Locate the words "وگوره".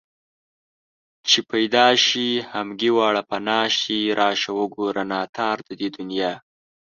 4.59-5.03